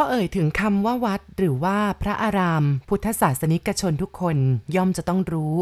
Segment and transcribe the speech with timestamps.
[0.00, 4.36] พอเอ่ยถึงคำว่าวัดหรือว่าพระอาราม พุทธศาสนิกชนทุกคน
[4.76, 5.54] ย่อมจะต้องรู้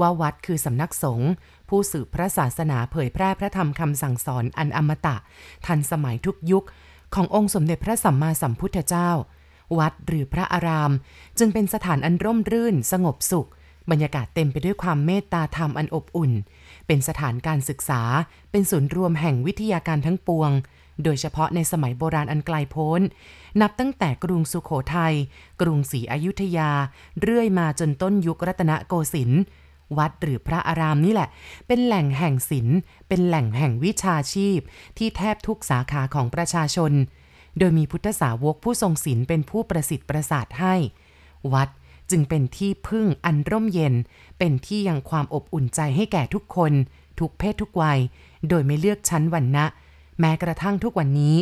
[0.00, 1.30] ว่าวัดคือสำนักสงฆ์
[1.68, 5.16] ผู้สืบพระศาสนาเผยแพร่พระธรรมคำสั่งสอนอันอมตะ
[5.66, 6.64] ทันสมัยทุกยุค
[7.14, 9.10] ขององค์สมเด็จพระสัมมาสัมพุทธเจ้า
[9.78, 10.92] วัดหรือพระอาราม
[11.38, 13.48] จึงเป็นสถานอันร่มรื่น สงบสุข
[13.90, 16.32] บรรยากาศเต็มไปด้วยความเมตตาธรรมอันอบอุ่น
[16.86, 18.02] เป็นสถานการศึกษา
[18.50, 20.50] เป็นศูนย์รวมแห่งวิทยาการทั้งปวง
[21.04, 23.00] โดยเฉพาะในสมัยโบราณอันไกลโพ้น
[23.60, 25.14] นับตั้งแต่กรุงสุขโขทยัย
[25.60, 26.70] กรุงศรีอยุธยา
[27.20, 29.42] เรื่อยมาจนต้นยุครัตนโกสินทร์
[29.98, 31.28] วัดหรือพระอารามนี่แหละ
[31.66, 32.76] เป็นแหล่งแห่งศิลป์
[33.08, 34.58] เป็นแหล่งแห่งวิชาชีพ
[34.98, 36.92] ที่แทบทุกสาขาของประชาชน
[37.58, 40.74] โดยมีพุทธสาวกผู้ทรงศิลป์เป็นผู้ประสิทธิ์ประสาทให้
[41.52, 41.68] วัด
[42.10, 43.94] จึงเป็นที่พึ่งอันร่มเย็น
[44.38, 46.72] เป็นที่ยังความอบอุ่นใจให้แก่ทุกคน
[47.20, 47.98] ทุกเพศทุกวัย
[48.48, 49.64] โดยไม่เลือกชั้นวรรณะ
[50.20, 51.36] แม้กระทั่งทุกวันนี้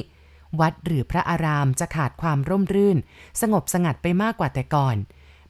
[0.61, 2.99] วัดหรือพระอารามจะขาดความร่มรื่น
[3.41, 4.97] สงบสงัดไปมากกว่าแต่ก่อน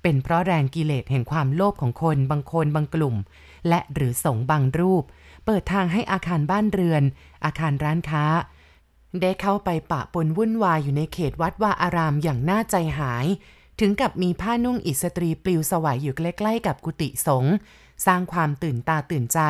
[0.03, 3.17] เป็นเพราะแรงกิเลสแห่งความโลภของคนบางคนบางกลุ่ม
[3.69, 5.05] และหรือสงบางรูป
[5.45, 7.03] เปิดทางให้อาคารบ้านเรือน
[7.45, 8.25] อาคารร้านค้า
[9.23, 13.27] ได้เข้าไปปะปนวุ่นวายอยู่ในเขตวัดวาอารามอย่างน่าใจหาย
[13.81, 17.55] ถึงกับมีผ้านุ่งอิสตรีปลิวสวายอยู่ใกล้ๆกับกุฏิสงฆ์
[18.07, 19.41] สร้างความตื่นตาตื่นใจ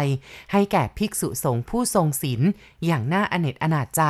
[0.53, 2.41] ให้แก่ภิกษุสงฆ์ผู้ทรงศีล
[2.87, 4.03] อย่างน่าอเนจอนาจใจ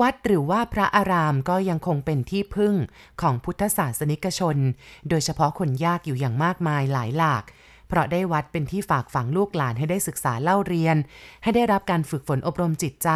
[0.00, 2.74] วัดหรือว่าพระอารามก็ยังคงเป็นที่พึ่ง
[3.20, 4.56] ของพุทธศาสนิกชน
[5.08, 7.44] โดยเฉพาะคนยากอยู่อย่างมากมายหลายหลาก
[7.88, 10.96] เพราะได้วัดเป็นที่ฝากฝังลูกหลานให้ได้ศึกษาเล่าเรียน
[11.42, 13.08] ให้ได้รับการฝึกฝนอบรมจิตใจ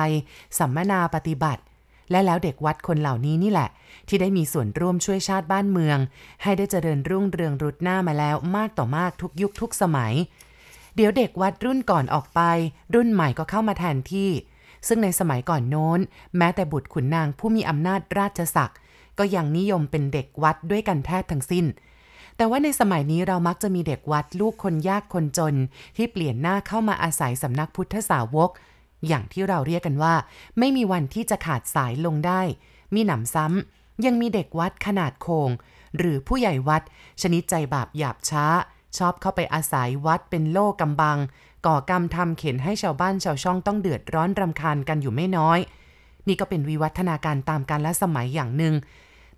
[0.59, 1.63] สัมมนาปฏิบัติ
[2.11, 3.69] และแล้วเด็กวัดคนเหล่านี้นี่แหละ
[4.09, 5.99] ที่ได้มีส่วนร่วมช่วยชาติบ้านเมือง
[6.43, 10.13] ให้ได้เจริญรุ่งเรืองรุดหน้ามาแล้วมากต่อมากทุกยุคทุกสมัย
[10.97, 12.41] เดี๋ยวเด็กวัดรุ่นก่อนออกไป
[12.95, 14.31] รุ่นใหม่ก็เข้ามาแทนที่
[14.87, 16.01] ซึ่งในสมัยก่อนโน้น
[16.37, 18.79] แม้แต่บุตรขุนนางผู้มีอำนาจราชศักดิ์
[19.19, 21.67] ก็ยังนิยมเป็นเด็กวัดด้วยกันแทบทั้งสิ้น
[22.37, 25.55] แต่ว่าในสมัยนี้เรามักจะมีเด็กวัดลูกคนยากคนจน
[25.97, 28.51] ที่เปลี่ยนหน้าเข้ามาอาศัยสำนักพุทธสาวก
[29.09, 30.15] อย่างที่เราเรียกกันว่า
[30.59, 32.41] ไม่มีวันที่จะขาดสายลงได้
[32.95, 35.51] มีหนำซ้ำยังมีเด็กวัดขนาดโคง
[35.97, 36.83] หรือผู้ใหญ่วัด
[37.23, 38.45] ชนิดใจบาปหยาบช้า
[38.99, 41.19] ชอบเข้าไปอาศัยวัดเป็นโล่กำบัง
[41.67, 45.59] ก่อกรรมทำเข็นให้ชาวบ้านชาวช่องต้องเดือดร้อนรำคาญกันอยู่ไม่น้อย
[46.29, 48.75] นี่ก็เป็นวิวัฒนาการตามกาลและสมัยอย่างหนึ่ง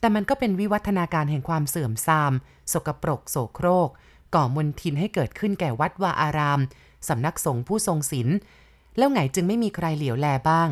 [0.00, 2.32] แต่มันก็เป็นวิวัฒนาการแห่งความเสื่อมทราม
[2.72, 3.88] สกปรกโสโครก
[4.34, 6.60] ก่อมนทินให้เกิดขึ้นแก่วัดวาอาราม
[7.08, 8.28] สำนักสงฆ์ผู้ทรงศีล
[8.96, 10.68] แล้วไงจึงไม่มีใครเหลียวแลบ้าง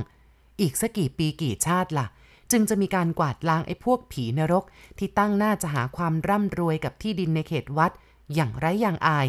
[0.61, 2.07] อีกสักกี่ปีกี่ชาติละ่ะ
[2.51, 4.65] จึงจะมีการกวาดล้างไอ้พวกผีนรก
[4.99, 7.93] ที่ตั้งหน้าจะหาความร่ำรวยกับที่ดินในเขตวัด
[8.35, 9.27] อย่างไร้อย่างอาย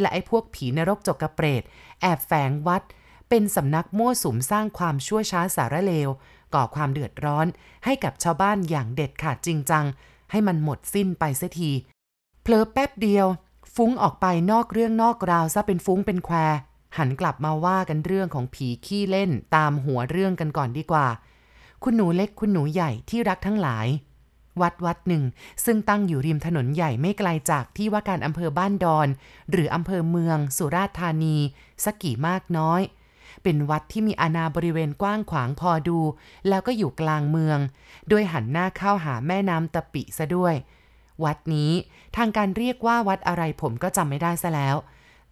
[0.00, 1.62] และไอ้พวกผีนรกจกกระเปรต
[2.00, 2.82] แอบแฝงวัด
[3.28, 6.10] เป็นสำนักมั่วสุมสร้างความชั่วช้าสารเลว
[6.54, 7.46] ก่อความเดือดร้อน
[7.84, 9.84] ให้กับชาวบ้านอย่างเด็ดขาดจริงจัง
[10.30, 11.70] ให้มันหมดสิ้นไปเสียที
[12.42, 13.26] เพลอแป๊บเดียว
[13.74, 16.36] ฟุ้งออกไปนอกเรื่องนอกราวซะเป็นฟุ้งเป็นแคว
[16.98, 21.06] หันกลับมาว่ากันเรื่องของผีขี้เล่นตามหัวเรื่องกันก่อนดีกว่า
[21.82, 23.86] คุณหนูเล็กคุณหนูใหญ่ที่รักทั้งหลาย
[24.62, 25.24] วัดวัดหนึ่ง
[25.64, 29.08] ซึ่งตั้งอยู่ริมถนนใหญ่ไม่ไกลจากที่ว่าการอำเภอบ้านดอน
[29.50, 31.36] หรืออำเภอเมือง สุราษฎร์ธานี
[31.84, 32.80] สักกี่มากน้อย
[33.42, 35.98] เป็นวัดที่มีอาณาบริเวณกว้างขวางพอดู
[36.48, 37.58] แล้วก็อยู่กลางเมือง
[38.08, 40.54] โดยหันหน้าเข้าหาแม่น้ำตะปิซะด้วย
[41.24, 41.72] วัดนี้
[42.16, 44.76] ทางการเรียกว่าวัดอะไรผมก็จำไม่ได้ซะแล้ว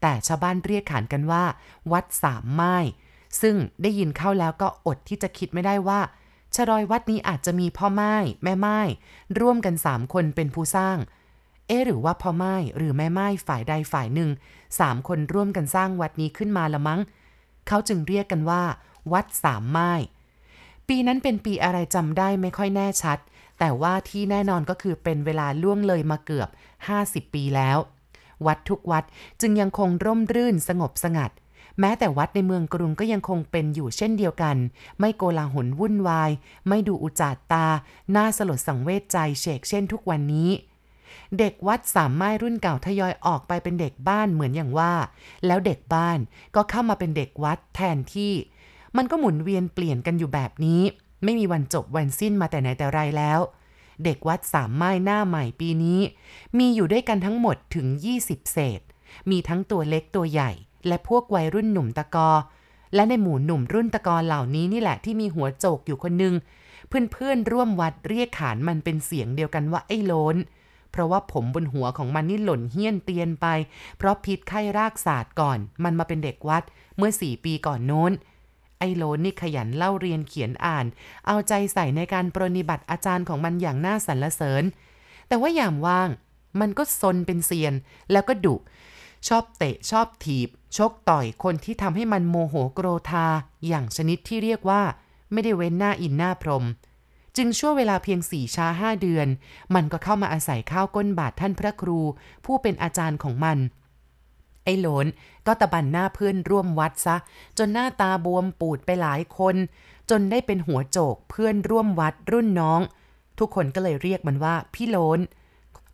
[0.03, 1.45] แต่ชาวบ้านเรียกขานกันว่า
[1.93, 2.77] วัดสามไม้
[3.41, 6.01] ซึ่งได้ยินเข้าแล้วก็อดที่จะคิดไม่ได้ว่า
[6.55, 8.15] ชรอยวัดนี้อาจจะมีพ่อไม้
[8.45, 8.79] แม่ไม้
[9.41, 10.97] ร่วมกันสามคนเป็นผู้สร้าง
[11.67, 14.31] เอหรือว่าพ่อไม้หรือแม่ไม้ฝ่ายใดฝ่ายหนึ่ง
[14.81, 17.01] สามคนร่วมกันสร้างวัดนี้ขึ้นมาละมั้ง
[17.69, 18.63] เขาจึงเรียกกันว่า
[19.13, 19.93] วัดสามไม้
[20.89, 23.19] ปีนั้นเป็นปีอะไรจำได้ไม่ค่อยแน่ชัด
[23.59, 26.49] แต่ว่าที่แน่นอนก็คือเป็นเวลาล่วงเลยมาเกือบ
[26.91, 27.79] 50 ปีแล้ว
[28.47, 29.05] วัดทุกวัด
[29.41, 31.31] จึงยังคงร่มรื่นสงบสงัด
[31.81, 34.57] แม้แต่วัดในเมืองกรุงก็ยังคงเป็นอยู่เช่นเดียวกัน
[35.01, 36.31] ไม่โกลาหลวุ่นวาย
[36.69, 37.67] ไม่ดูอุจาตา
[38.17, 40.51] น่าสลดสังเวชใจเฉกเช่นทุกวันนี้
[41.39, 44.93] เด็กวัดสามไม้รุ่นเก่าทยอยออกไปเป็นเด็กบ้านเหมือนอย่างว่า
[45.47, 46.19] แล้วเด็กบ้าน
[46.55, 48.33] ก็เข้ามาเป็นเด็กวัดแทนที่
[48.97, 50.83] มันก็หมุนเวียนเปลี่ยนกันอยู่แบบนี้
[51.25, 53.41] ไม่มีวันจบวันสิ้นมาแต่ไหนแต่ไรแล้ว
[54.05, 56.01] เด็กวัดสามไม้หน้าใหม่ปีนี้
[56.59, 57.87] มีอยู่ด้วยกันทั้งหมดถึง
[58.21, 58.81] 20 เศษ
[59.31, 60.53] มีทั้งตัวเล็กตัวใหญ่
[60.87, 62.31] และพวกวัยรุ่นหนุ่มตะกอ
[62.95, 66.35] และในหมู่หนุ่มรุ่นตะกอเหล่านี้นี่แหละที่มีหัวโจกอยู่คนนึง
[66.89, 70.37] เพื่อนๆร่วมวัดเรียกขานมันเป็นเสียงเดียวกันว่าไอ้โลน
[70.91, 73.47] เพราะว่าผมบนหัวของมันนี่หล่นเฮี้ยนเตียนไป
[73.99, 76.63] เพราะพิษไข้รากศาสตร์ก่อน มันมาเป็นเด็กวัด
[76.97, 78.13] เมื่อสี่ปีก่อนโน้น
[78.83, 80.87] ไอ้โลนนี่ขยันเล่าเรียนเขียนอ่าน
[81.27, 84.65] เอาใจใส่ในการปรนิบัติอาจารย์ของมันอย่างน่าสรรเสริญ
[85.29, 86.09] แต่ว่ายามว่าง
[86.61, 87.75] มันก็ซนเป็นเซียน
[88.13, 88.57] แล้วก็ดุ
[89.29, 93.27] ชอบเตะชอบถีบ ชกต่อยคนที่ทำให้มันโมโหโกรธา
[93.69, 94.83] อย่างชนิดที่เรียกว่า
[95.33, 96.65] ไม่ได้เว้นหน้าอินหน้าพรม
[97.37, 99.29] จึงชั่วเวลาเพียงสี่ช้าห้าเดือน
[99.75, 102.01] มันก็เข้ามาอาศัยข้าวก้นบาทท่านพระครู
[102.45, 103.59] ผู้เป็นอาจารย์ของมัน
[104.65, 105.07] ไอ้โหลน
[105.47, 107.17] ก็ตะบันหน้าเพื่อนร่วมวัดซะ
[107.59, 109.57] จนหน้าตาบวมปูดไปหลายคน
[110.11, 112.81] จนได้เป็นหัวโจกเพื่อนร่วมวัดรุ่นน้อง
[113.39, 115.21] ทุกคนก็เลยเรียกมันว่าพี่โหลน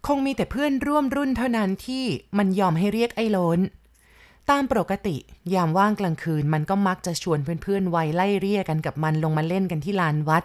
[0.07, 2.05] คงมีแต่เพื่อนร่วมรุ่นเท่านั้นที่
[2.39, 3.61] มันยอมให้เรียกไอ้โหลน
[4.51, 5.17] ตามปกติ
[5.55, 10.43] ยามว่างกลางคืนมันก็มักจะชวนเพื่อนๆวัยไล่เรียกันกับมันลงมาเล่นกันที่ลานวัด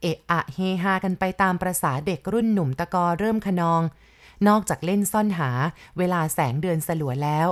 [0.00, 3.82] เอะอะเฮฮากันไปตามประษาเด็กรุ่นหนุ่มตะกอเริ่มขนอง
[4.48, 5.50] นอกจากเล่นซ่อนหา
[5.98, 7.48] เวลาแสงเดือนสลัวแล้ว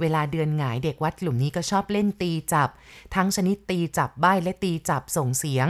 [0.00, 2.68] เวลาเดือนหงายเด็กวัดกลุ่มนี้ก็ชอบเล่นตีจับ
[3.14, 5.68] ทั้งชนิดตีจับใบ้และตีจับส่งเสียง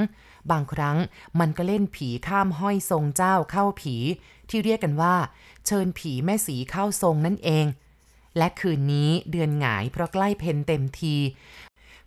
[0.50, 0.96] บางครั้ง
[1.40, 3.96] มันก็เล่นผีข้ามห้อยทรงเจ้าเข้าผี
[4.49, 5.16] ที่เรียกกันว่า
[5.66, 7.66] เชิญผีแม่สีเข้าทรงนั่นเอง
[8.37, 11.16] และคืนนี้เดือนหงายเพราะใกล้เพนเต็มที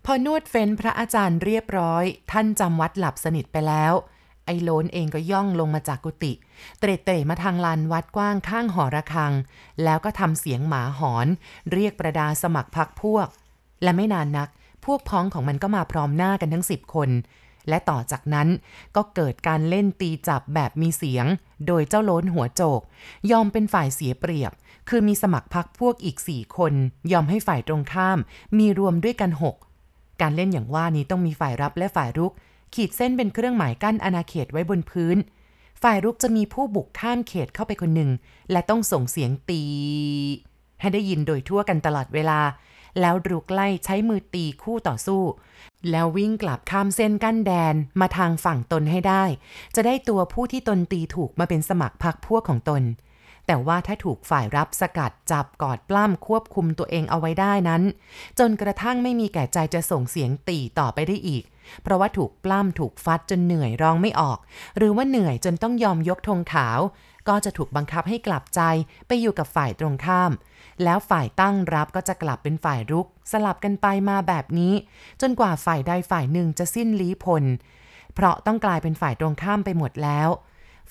[0.04, 3.94] พอนวดเฟ้นพระอาจารย์เรียบร้อย ท่านจำวัดหลับสนิทไปแล้ว
[4.46, 6.32] ไอ้โลนเองก็ย่องลงมาจากกุฏิ
[6.80, 9.32] เตร็ดเต่มาทางลานวัดกว้างข้างหอระฆัง
[9.84, 11.26] แล้วก็ทำเสียงหมาหอน
[11.72, 13.28] เรียกประดาสมัครพักพวก
[13.82, 14.48] และไม่นานนัก
[14.84, 17.10] พวกพ้องของมันก็มาพร้อมหน้ากันทั้งสิบคน
[17.68, 18.48] และต่อจากนั้น
[18.96, 21.26] ก็เกิดการเล่นตีจับแบบมีเสียง
[21.66, 22.80] โดยเจ้าโลนหัวโจก
[23.30, 24.52] ยอมเป็นฝ่ายเสียเปรียบ
[24.88, 26.72] คือมีสมัครพักพวกอีกสี่คน
[27.12, 28.18] ยอมให้ฝ่ายตรงข้าม
[28.58, 29.56] มีรวมด้วยกันหก
[30.20, 32.32] การเล่นอย่างว่านี้ต้องมีฝ่ายรับและฝ่ายรุก
[32.74, 35.16] ขีดเส้นเป็นเครื่องหมายกั้นอาณาเขตไว้บนพื้น
[35.82, 38.10] ฝ่ายรุกจะมีผู้บุกข้ามเขตเข้าไปคนหนึ่ง
[38.52, 39.62] และต้องส่งเสียงตี
[40.80, 42.40] ให้ได้ยินโดยทั่วกันตลอดเวลา
[43.00, 45.22] แล้วรุกไล่ใช้มือตีคู่ต่อสู้
[45.90, 49.24] แล้ววิ่งกลับข้ามเส้นกั้นแดนมาทางฝั่งตนให้ได้
[49.74, 52.82] จะได้ตัวผู้ที่ตนตีถูกมาเป็นสมัครพักพวกของตน
[53.52, 57.82] แต่ว่าถ้าถูกฝ่ายรับสกัดจับกอดปล้ำควบคุมตัวเองเอาไว้ได้นั้น
[58.38, 61.44] จนกระทั่งไม่มีแก่ใจจะส่งเสียงตีต่อไปได้อีก
[61.82, 64.38] เพราะว่าถูกปล้ำถูกฟัดจนเหนื่อยร้องไม่ออก
[64.76, 66.78] หรือว่าเหนื่อยจนต้องยอมยกธงขาว
[67.28, 68.60] ก็จะถูกบังคับให้กลับใจ
[69.06, 70.32] ไปอยู่กับฝ่ายตรงข้าม
[70.84, 74.74] แล้วฝ่ายตั้งรับก็จะกลับเป็นฝ่ายรุก สลับกันไปมาแบบนี้
[75.20, 77.44] จนกว่าฝ่ายใดฝ่ายหนึ่งจะสิ้นลี้พล
[78.14, 80.30] เพราะต้องกลายเป็นฝ่ายตรงข้ามไปหมดแล้ว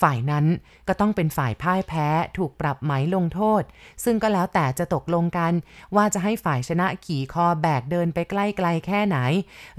[0.01, 0.45] ฝ่ายนั้น
[0.87, 2.07] ก็ต้องเป็นฝ่ายพ่ายแพ้
[2.37, 3.63] ถูกปรับไหมลงโทษ
[4.03, 5.53] ซึ่งก็แล้วแต่จะตกลงกัน
[5.95, 9.17] ว่าจะให้ฝ่ายชนะขี่คอแบกเดินไปใกล้ไกลแค่ไหน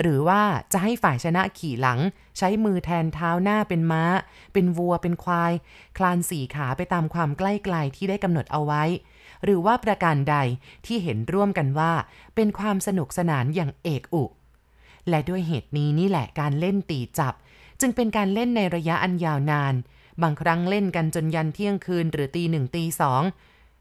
[0.01, 0.43] หรือว่า
[0.73, 2.01] จะให้ฝ่ายชนะขี่หลัง
[2.39, 4.05] ใช้มือแทนเท้าหน้าเป็นม้า
[4.53, 5.53] เป็นวัวเป็นควาย
[5.99, 8.83] คลานสี่ขาไปตามความใกล้ไกลที่ได้กำหนดเอาไว้
[9.45, 10.37] หรือว่าประการใด
[10.87, 11.93] ที่เห็นร่วมกันว่า
[12.35, 14.25] เป็นความสนุกสนานอย่างเอกอุ
[15.09, 17.35] และด้วยเหตุนี้นี่แหละการเล่นตีจับ
[17.81, 19.75] จึงเป็นการเล่นในระยะอันยาวนาน
[20.23, 23.23] บางครั้งเล่นกันจนยันเที่ยงคืนหรือตีหนึ่งตีสอง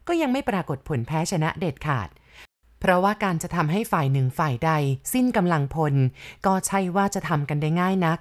[0.08, 2.08] ก็ยังไม่ปรากฏผลแพ้ชนะเด็ดขาด
[2.80, 4.70] เพราะว่าการจะทำให้ฝ่ายหนึ่งฝ่ายใด
[5.12, 5.94] สิ้นกำลังพล
[6.46, 8.18] ก็ใช่ว่าจะทำกันได้ง่ายนัก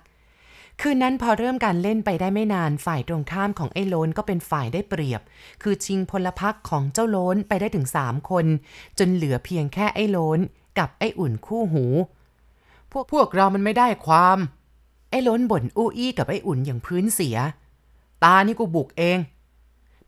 [0.81, 5.21] คืนนั้นพอเริ่มการเล่นไปได้ไม่นานฝ่ายตรงข้ามของไอ้โลนก็เป็นฝ่ายได้เปรียบ
[5.61, 8.45] คือชิงพลพรรคของเจ้าโลนไปได้ถึงสามคน
[8.99, 10.39] จนเหลือเพียงแค่ไอ้โลน
[10.79, 11.85] กับไอ้อุ่นคู่หู
[12.91, 14.37] พวกพวกเรามันไม่ได้ความ
[15.09, 17.37] ไอ้โล้นบ่นอู้อี้กับไอ้อุ่นอย่างพื้นเสีย
[18.23, 19.19] ตานี่กูบุกเอง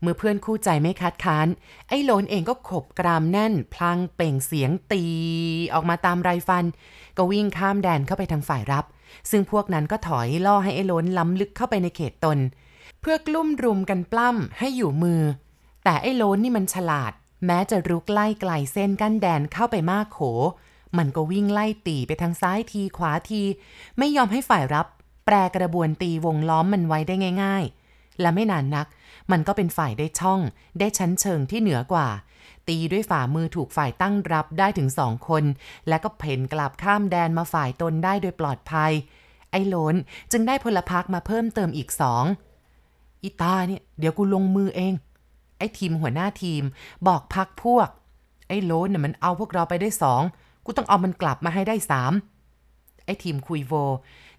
[0.02, 1.48] เมื่อเพื่อนคู่ใจไม่คัดค้าน
[1.90, 5.06] ไอ้โลนเองก็ขบกรามแน่น พลางเป่งเสียงตี
[5.74, 6.66] ออกมาตามไรฟัน
[7.18, 8.86] ก็วิ่งข้ามแดนเข้าไปทางฝ่ายรับ
[9.30, 12.38] ซึ่งพวกนั้นก็ถอยล่อให้ไอ้โลนล้ำลึกเข้าไปในเขตตน
[13.02, 15.22] เพื่อกลุ่มรุมกันปล้ำให้อยู่มือ
[15.84, 17.12] แต่ไอ้โลนนี่มันฉลาด
[17.46, 20.20] แม้จะรุกไล่ไกลเส้นกั้นแดนเข้าไปมากโข
[20.98, 23.42] มันก็วิ่งไล่ตีไปทางซ้ายทีขวาที
[23.98, 24.88] ไม่ยอมให้ฝ่ายรับ
[25.26, 27.83] แปรกระบวนตีวงล้อมมันไว้ได้ง่าย ๆ
[28.22, 28.88] และไม่นานนัก
[29.32, 30.40] มันก็เป็นฝ่ายได้ช่อง
[30.80, 32.08] ได้ชั้นเชิงที่เหนือกว่า
[32.68, 35.44] ตีด้วยฝ่ามือถูกฝ่ายตั้งรับได้ถึงสองคน
[35.88, 38.92] และก็เพ่นกลับข้ามแดนมาฝ่ายตนได้โดยปลอดภัย
[39.52, 39.96] ไอ้โหลน
[40.32, 42.24] จึงได้พลพรรคมาเพิ่มเติมอีกสอง
[43.24, 44.94] อีตาเนี่ยเดี๋ยวกูลงมือเอง
[45.58, 46.64] ไอ้ทีมหัวหน้าทีม
[47.08, 47.90] บอกพักพวก
[48.48, 50.22] ไอ้โลนน่ะมันเอาพวกเราไปได้สอง
[50.66, 52.14] กูต้องเอามันกลับมาให้ได้สาม
[53.06, 53.74] ไอ้ทีมคุยโว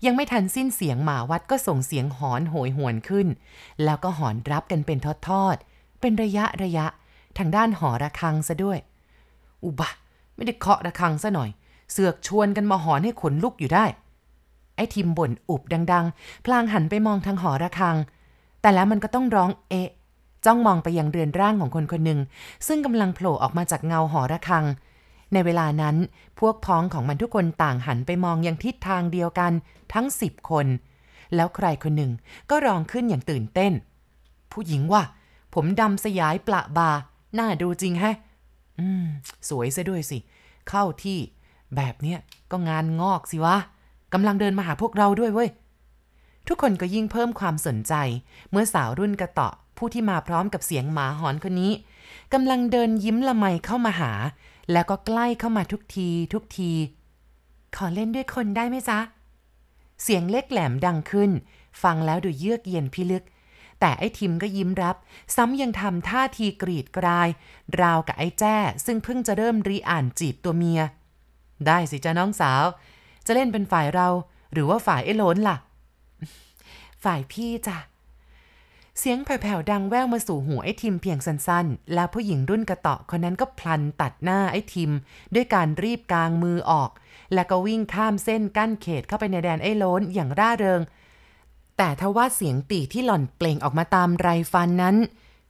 [0.06, 3.26] ยังไม่ทันสิ้นเสียงหมาวัดก็ส่งเสียงหอนโหยหวนขึ้น
[3.84, 6.87] แล้วก็หอนรับกันเป็นทอดๆ เป็นระยะระยะ
[7.38, 8.78] ทางด้านหอระฆังซะด้วย
[9.64, 9.90] อุบะ
[10.37, 11.50] ไม่ได้เคาะระฆังซะหน่อย
[11.92, 13.84] เสือกชวนกันมาหอนให้ขนลุกอยู่ได้
[14.76, 17.96] ไอ้ทีมบ่นอุบดัง ๆ พลางหันไปมองทางหอระฆัง
[18.61, 19.90] แต่แล้วมันก็ต้องร้องเอะ
[20.46, 22.20] จ้องมองไปยังเรือนร่างของคนคนหนึ่ง
[22.66, 24.64] ซึ่งกำลังโผล่ออกมาจากเงาหอระฆัง
[25.33, 25.97] ในเวลานั้น
[26.40, 29.52] พวกพ้องของมันทุกคนต่างหันไปมองยังทิศทางเดียวกัน
[29.95, 30.66] ทั้งสิบคน
[31.35, 32.12] แล้วใครคนหนึ่ง
[32.50, 33.73] ก็ร้องขึ้นอย่างตื่นเต้น
[34.52, 35.02] ผู้หญิงว่า
[35.54, 36.90] ผมดำสยายปละบา
[37.38, 38.16] น่าดูจริงแฮะ
[38.78, 39.04] อืม
[39.49, 40.19] สวยซะด้วยสิ
[40.69, 41.19] เข้าที่
[41.76, 42.19] แบบเนี้ย
[42.50, 43.57] ก็งานงอกสิวะ
[44.12, 45.50] กำลังเดินมาหาพวกเราด้วยเว้ย
[46.49, 47.95] ทุกคนก็ยิ่งเพิ่มความสนใจ
[48.50, 51.73] เมื่อสาวรุ่นกระเตาะผู้ที่มาพร้อมกับเสียงหมาหอนคนนี้
[52.33, 54.12] กำลังเดินยิ้มละไมเข้ามาหา
[54.73, 56.73] แล้วก็ใกล้เข้ามาทุกทีทุกที
[57.76, 58.99] ขอเล่นด้วยคนได้ไหมจ๊ะ
[60.02, 61.30] เสียงเล็กแหลมดังขึ้น
[61.83, 63.25] ฟังแล้วดูเยือกเย็นพิลึก
[63.80, 64.97] แต่ไอ้ทิมก็ยิ้มรับ
[65.37, 67.28] ซ้ำยังทำท่าทีกรีดกราย
[67.80, 68.56] ราวกับไอ้แจ้
[68.87, 70.80] ซึ่งเพิ่งจะเริ่มรีอ่านจีบตัวเมีย
[71.66, 72.64] ได้สิจ้าน้องสาว
[73.26, 74.09] จะเล่นเป็นฝ่ายเรา
[74.52, 75.56] หรือว่าฝ่ายไอ้ล้นล่ะ
[77.04, 77.78] ฝ่ายพี่จ้ะ
[78.98, 84.90] เสียงแผ่วๆดังแว่วมาสู่หูไอ้ทิมเพียงสั้นๆ แล้วผู้หญิงรุ่นกระเตาะคนนั้นก็พลันตัดหน้าไอ้ทิม
[85.34, 86.90] ด้วยการรีบกางมือออก
[87.34, 90.80] แล้วก็วิ่งข้ามเส้นกั้นเขตเข้าไปในแดนไอ้โล้นอย่างร่าเริง
[91.76, 94.96] แต่ทว่าเสียงปีที่หล่อนเปล่งออกมาตามไรฟันนั้น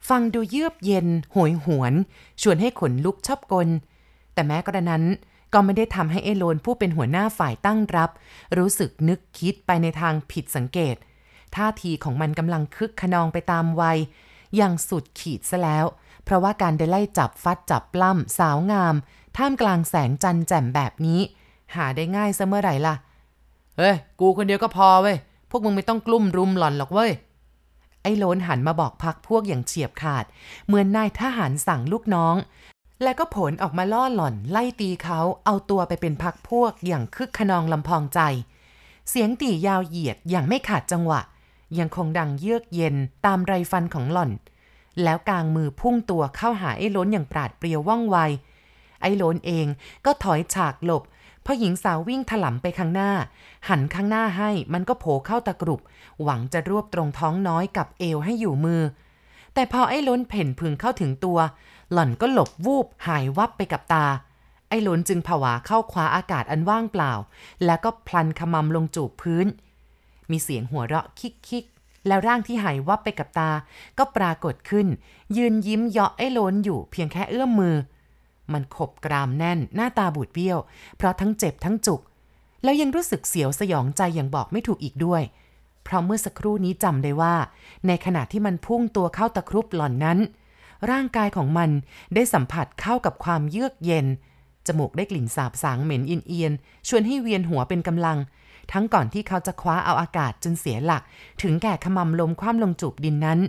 [0.09, 1.93] ฟังดูเยือกเย็นโหยหวน
[2.43, 3.69] ชวนให้ขนลุกชอบกล
[4.35, 5.05] แต่แม้กระนั้น
[5.53, 8.11] ก็ไม่ได้ทำให้ไอ้โลนผู้เป็นหัวหน้าฝ่ายตั้งรับ
[8.59, 10.97] รู้สึกนึกคิดไปในทางผิดสังเกต
[11.57, 13.99] ท่าทีของมันกำลังคึกขนองไปตามวัย
[14.57, 15.85] อย่างสุดขีดซะแล้ว
[16.25, 18.95] เพราะว่าการได้ไล่จับฟัดจับปล้ำสาวงาม
[19.37, 21.21] ท่ามกลางแสงจันแจ่มแบบนี้
[21.75, 22.95] หาได้ง่ายซะเสมอไหร่ล่ะ
[23.79, 25.17] เฮ้ย กูคนเดียวก็พอเว้ย
[25.51, 27.13] พวกมึงไม่ต้องกลุ่มรุมหล่อนหรอกเว้ย
[28.03, 30.25] ไอ้โลนหันมาบอกพักพวกอย่างเฉียบขาด
[30.67, 32.37] เหมือนนายทหารสั่งลูกน้อง
[33.03, 38.21] แล้วก็ผลออกมาล่อหล่อนไล่ตีเขาเอาตัวไปเป็นพักพวกอย่างคึกขนองลำพองใจ
[39.09, 41.21] เสียงตียาวเหยียดอย่างไม่ขาดจังหวะ
[41.79, 44.31] ยังคงดังเยือกเย็นตามไรฟันของหล่อน
[45.03, 48.17] แล้วกางมือพุ่งตัวเข้าหาไอ้ล้นอย่างปราดเปรียวว่องไว
[49.01, 49.67] ไอ้ล้นเอง
[50.05, 51.03] ก็ถอยฉากหลบ
[51.45, 53.11] พอหญิงสาววิ่งถลำไปข้างหน้า
[53.69, 55.81] หันข้างหน้าให้มันก็โผล่เข้าตะกรุบ
[56.23, 58.83] หวังจะรวบตรงท้องน้อยกับเอวให้อยู่มือ
[59.55, 61.39] แต่พอไอ้ล้นเพ่นพึงเข้าถึงตัว
[61.93, 64.07] หล่อนก็หลบวูบหายวับไปกับตา
[64.69, 67.13] ไอ้ล้นจึงผวาเข้าคว้าอากาศอันว่างเปล่า
[67.65, 69.47] แล้วก็พลันขมำลงจูบพื้น
[70.31, 71.65] มีเสียงหัวเราะคิกคิก
[72.07, 73.51] แล้วร่างที่หายวับไปกับตา
[73.99, 74.87] ก็ปรากฏขึ้น
[75.37, 77.77] ยืนยิ้มเยาะไอ้ล้นอยู่เพียงแค่เอื้อมมือ
[78.53, 80.59] มันขบกรามแน่นหน้าตาบูดเบี้ยว
[80.97, 82.01] เพราะทั้งเจ็บทั้งจุก
[82.65, 85.23] แล้วยังรู้สึกเสียวสยองใจอย่างบอกไม่ถูกอีกด้วย
[85.85, 87.35] เพราะเมื่อสักครู่นี้จำได้ว่า
[87.87, 90.19] ในขณะที่มันพุ่งตัวเข้าตะครุบหล่อนนั้น
[90.91, 91.71] ร่างกายของมัน
[92.15, 94.07] ได้สัมผัสเข้ากับความเยือกเย็น
[94.67, 96.53] จมูกได้กลิ่นสาบสางเหม็นอินเอียน
[96.89, 98.19] ชวนให้เวียนหัวเป็นกำลัง
[98.73, 101.03] ทั้งก่อนที่เขาจะคว้าเอาอากาศจนเสียหลัก
[101.43, 103.41] ถึงแก่ขมำลมคว่ำลงจูบดินนั้น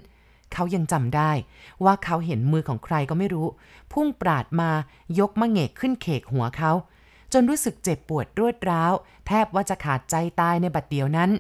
[0.54, 1.32] เขายังจำได้
[1.84, 3.48] ว่าเขาเห็นมือของใครก็ไม่รู้
[3.94, 4.72] พุ่งปราดมา
[5.20, 6.72] ยกมะเงกขึ้นเขกหัวเขา
[7.34, 8.94] จนรู้สึกเจ็บปวดรวดร้าว
[9.28, 11.32] แทบว่าจะขาดใจตายในบัดเดียวนั้น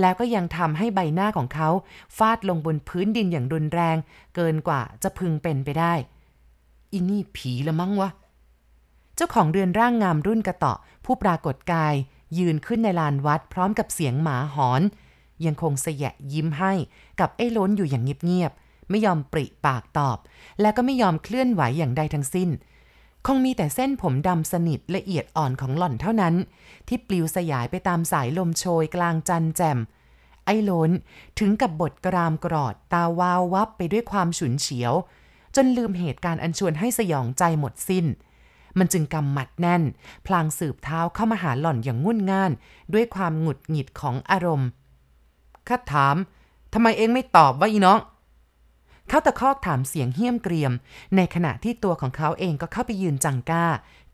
[0.00, 1.68] แล้วก็ยังทำให้ใบหน้าของเขา
[2.16, 3.96] ฟาดลงบนพื้นดินอย่างรุนแรง
[4.34, 5.92] เกินกว่าจะพึงเป็นไปได้
[6.92, 8.10] อินี่ผีละมั้งวะ
[9.16, 11.94] เจ้าของเรือนร่างงามรุ่นกระเตาะ ผู้ปรากฏกาย
[12.38, 14.82] ยืนขึ้นในลานวัดพร้อมกับเสียงหมาหอน
[15.44, 16.72] ยังคงเสยะยิ้มให้
[17.20, 20.18] กับไอ้ล้นอยู่อย่างเงียบๆไม่ยอมปริปากตอบ
[20.60, 22.50] และก็ไม่ยอมเคลื่อนไหวอย่างใดทั้งสิ้น
[23.26, 26.34] คงมีแต่เส้นผมดำสนิทละเอียดอ่อนของหล่อนเท่านั้น
[26.88, 29.78] ที่ปลิวสยายไปตามสายลมโชยกลางจันแจ่ม
[30.44, 30.90] ไอ้ล้น
[31.38, 34.92] ถึงกับบทกรามกรอดตาวาววับไปด้วยความฉุนเฉียว
[35.56, 38.06] จนลืมเหตุการณ์อันชวนให้สยองใจหมดสิ้น
[38.78, 39.82] มันจึงกำหมัดแน่น
[40.26, 42.52] พลางสืบเท้าเข้ามาหาหล่อนอย่างงุ่นง่าน
[42.94, 44.68] ด้วยความหงุดหงิดของอารมณ์
[45.68, 46.16] ข้าถาม
[46.72, 47.98] ทำไมเองไม่ตอบว่าอีน้อง
[49.08, 50.72] เขาตะคอกถามเสียงเหี้ยมเกรียม
[51.16, 53.64] ในขณะที่ตัวของเขาเองก็เข้าไปยืนจังก้า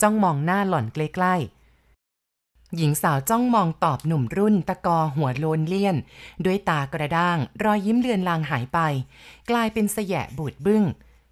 [0.02, 5.96] จ้องมองหน้าหล่อนใกล้ๆหญิงสาวจ้องมองตอบหนุ่มรุ่นตะกอหัวโลนเลี่ยน
[6.44, 8.78] ด้วยตากระด้าง รอยยิ้มเลือนลางหายไป
[9.50, 10.84] กลายเป็นเสยะบูดบึ้ง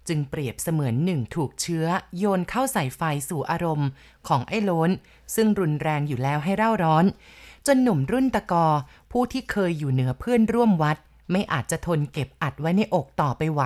[0.09, 1.85] จึงเปรียบเสมือนหนึ่งถูกเชื้อ
[2.17, 3.89] โยนเข้าใส่ไฟสู่อารมณ์
[4.27, 4.89] ของไอ้ล้น
[5.35, 7.05] ซึ่งรุนแรงอยู่แล้วให้เร่าร้อน
[7.67, 8.67] จนหนุ่มรุ่นตะกอ
[9.11, 10.97] ผู้ที่เคยอยู่เหนือเพื่อนร่วมวัด
[11.31, 13.61] ไม่อาจจะทนเก็บอัดไว้ในอกต่อไปไหว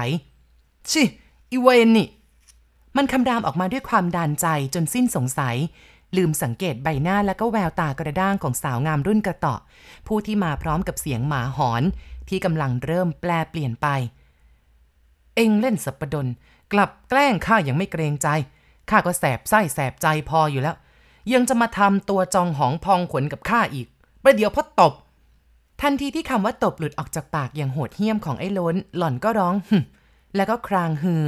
[0.89, 1.03] ชิ
[1.51, 2.07] อีเวนนี่
[2.97, 5.55] มันคำรามออกมาด้วยความดานใจจนสิ้นสงสัย
[6.17, 9.59] ลืมสังเกตใบหน้าและก็แววตากระด้างของสาวงามรุ่นกระเตาะ
[10.07, 11.83] ผู้ที่มาพร้อมกับเสียงหมาหอน
[12.29, 13.87] ที่กำลังเริ่มแปลเปลี่ยนไป
[15.35, 16.27] เองเล่นสัปดน
[16.73, 18.27] กลับแกล้งข้าอยังไม่เกรงใจ
[18.89, 20.75] ข้าก็แสบไส้แสบใจพออยู่แล้ว
[21.33, 23.87] ยังจะมาทำตัวจองหองพองขนกับข้าอีก
[24.23, 24.93] ประเดี๋ยวพอตบ
[25.81, 29.77] ทันทีที่คำว่าตบหลุดออกจากปากอย่างโหดเหี้ยมของไอ้ล้น หล่อนก็ร้องหึ
[30.35, 31.23] แล้วก็ครางฮือ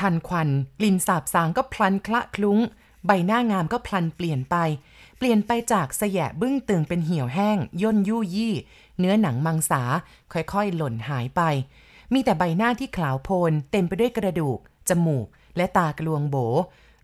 [0.00, 0.48] ทันควัน
[0.78, 2.58] กลิ่นสาบสางก็พลันคละคลุ้ง
[3.06, 4.56] ใบหน้างามก็พลันเปลี่ยนไป
[5.18, 8.54] เปลี่ยนไปจากสยะบึ้งตึงเป็นเหี่ยวแห้ง ย่นยู่ยี่
[8.98, 9.82] เนื้อหนังมังสา
[10.32, 11.40] ค่อยๆ หล่นหายไป
[12.12, 14.58] มีแต่ใบหน้าที่ขาวโพลนเต็มไปด้วยกระดูก
[14.88, 16.36] จมูก และตากลวงโบ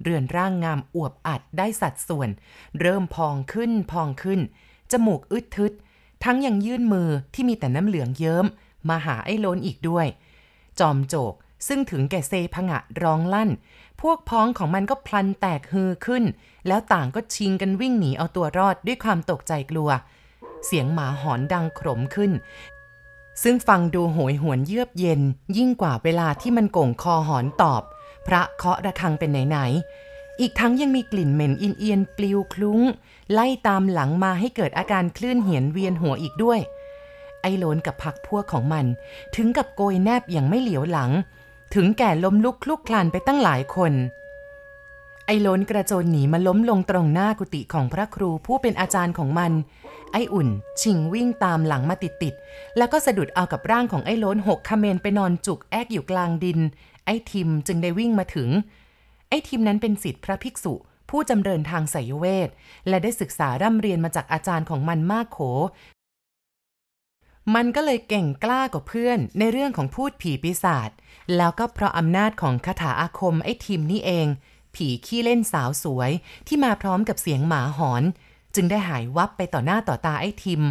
[0.02, 2.28] เรือนร่างงามอวบอัดได้สัดส่วน
[2.80, 4.40] เริ่มพองขึ้นพองขึ้น
[4.92, 5.72] จมูกอึดทึด
[6.24, 8.46] ทั้งยังยื่นมือที่มีแต่น้ำเหลืองเยิ้ม
[8.88, 10.06] มาหาไอ้โลนอีกด้วย
[10.78, 11.34] จอมโจก
[11.68, 13.50] ซึ่งถึงแก่เซพงะร้องลั่น
[14.00, 16.24] พวกพ้องของมันก็พลันแตกฮือขึ้น
[16.66, 19.90] แล้วต่างก็ชิงกันวิ่งหนีเอาตัวรอดด้วยความตกใจกลัว
[20.66, 22.32] เสียงหมาหอนดังขรมขึ้น
[23.42, 25.20] ซึ่งฟังดูโหยหวนเยือบเย็น
[25.56, 27.82] ยิ่งกว่าเวลาที่มันก่งคอหอนตอบ
[28.26, 32.80] พระเคาะระฆังเป็นไหนๆอีกทั้งยังมีกลิ่นเหม็นอินเอียนปลิวคลุ้ง
[33.32, 36.60] ไล่ตามหลังมาให้เกิดอาการคลื่นเหียนเวียนหัวอีกด้วย
[37.42, 38.84] ไอ้โลนกับพักพวกของมัน
[39.36, 41.10] ถึงกับโกยแนบอย่างไม่เหลียวหลัง
[41.74, 43.92] ถึงแก่ล้มลุกคลุกคลานไปตั้งหลายคน
[45.26, 49.52] ไอ้โลนกระโจนหนีมาล้มลงตรงหน้ากุฏิของพระครูผู้เป็นอาจารย์ของมัน
[50.12, 50.48] ไอ้อุ่น
[50.80, 56.58] ชิงวิ่งตามหลังมาติดๆแล้วก็สะดุดเอากับร่างของไอ้โลนหกคาเมนไปนอนจุกแอกอยู่กลางดิน
[57.04, 58.48] ไอ้ทิมจึงได้วิ่งมาถึง
[59.28, 60.74] ไอ้ทิมนั้นเป็นศิษย์พระภิกษุ
[61.10, 62.48] ผู้จำเริญทางไสยเวท
[62.88, 65.38] และได้ศึกษาร่ำเรียนมาจากอาจารย์ของมันมากโข
[67.54, 70.90] มันก็เลยเก่งกล้ากว่าเพื่อนในเรื่องของพูดผีปีศาจ
[71.36, 74.26] แล้วก็เพราะอำนาจของคาถาอาคมไอ้ทิมนี่เอง
[74.74, 76.10] ผีขี้เล่นสาวสวย
[76.46, 78.02] ที่มาพร้อมกับเสียงหมาหอน
[78.54, 80.62] จึงได้หายวับไปต่อหน้าต่อตาไอ้ทิม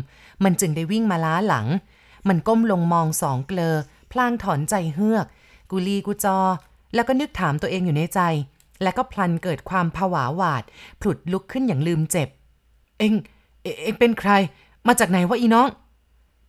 [0.43, 1.67] มันจึงได้วิ่งมาล้าหลัง
[2.27, 3.75] มันก้มลงมองสองเกลอ
[4.11, 5.25] พลางถอนใจเฮือก
[5.71, 6.39] กุลีกุจอ
[6.93, 8.19] แล้วก็นึกถามตัวเองอยู่ในใจ
[8.83, 10.63] แล้วก็พลันเกิดความผวาหวาด
[11.01, 12.27] ผลุดลุกขึ้นอย่างลืมเจ็บ
[12.99, 13.13] เอ็ง
[13.61, 14.31] เอ็งเป็นใคร
[14.87, 15.67] มาจากไหนวะอีน้อง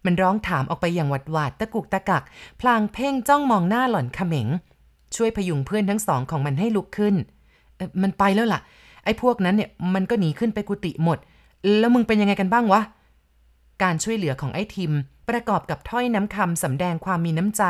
[0.04, 2.22] มันร้องถามออกไปอย่างหวัดหวาดตะกุกตะกัก
[2.60, 4.48] พลางเพ่งจ้องมองหน้าหล่อนเขม็ง
[5.16, 7.14] ช่วยพยุงเพื่อนทั้งสองของมันให้ลุกขึ้น
[8.02, 8.60] มันไปแล้วล่ะ
[9.04, 11.18] ไอ้พวกนั้นเนี่ยมันก็หนีขึ้นไปกุฏิหมด
[11.78, 12.80] แล้วมึงเป็นยังไงกันบ้างวะ
[13.82, 14.92] การช่วยเหลือของไอ้ทิม
[15.28, 17.62] ประกอบกับถ้อยน้ำคำสำแดงความมีน้ำใจ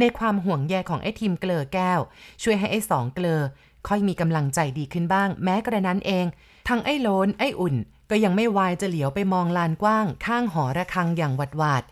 [0.00, 2.00] ในความห่วงใยของไอ้ทิมเกลอแก้ว
[2.42, 3.40] ช่วยให้ไอ้สองเกลอ
[3.88, 6.26] ค่อยมีกำลังใจดีขึ้นบ้าง แม้กระนั้นเอง
[6.68, 7.74] ทั้งไอ้โลนไอ้อุ่น
[8.10, 11.82] ก็ยังไม่วายจะเหลียวไปมองลานกว้าง ข้างหอระฆังอย่างหวัดหวาด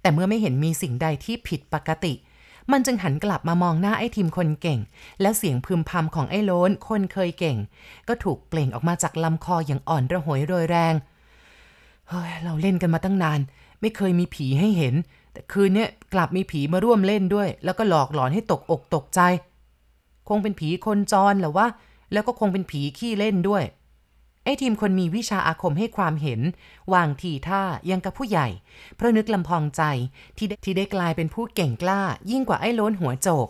[0.00, 2.12] แต่เมื่อไม่เห็นมีสิ่งใดที่ผิดปกติ
[2.72, 4.80] มันจึงหันกลับมามองหน้าไอ้ทีมคนเก่ง
[5.20, 7.56] แล้วเสียงพึมพำของไอ้โลนคนเคยเก่ง
[8.08, 10.94] ก็ถูกเปล่งออกมาจากลำคออย่างอ่อนระหวยโรยแรง
[12.08, 13.40] เฮ้ยเราเล่นกันมาตั้งนาน
[13.80, 14.94] ไม่เคยมีผีให้เห็น
[15.32, 19.20] แต่คืนนี้กลับมีผีมาร่วมเล่นด้วย แล้วก็หลอกหลอนให้ตกอกตกใจ
[20.28, 21.66] คงเป็นผีคนจรหรอวะ
[22.12, 23.62] แล้วก็คงเป็นผีขี้เล่นด้วย
[24.44, 26.40] ไอ้ทีมคนมีวิชาอาคมให้ความเห็น
[26.94, 28.48] วางทีท่ายังกับผู้ใหญ่
[28.96, 29.82] เพราะนึกลำพองใจ
[30.36, 33.48] ที่ได้ที่ได้กลายเป็นผู้เก่งกล้า ยิ่งกว่าไอ้ล้นหัวโจก